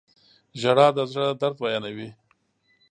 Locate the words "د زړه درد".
0.95-1.57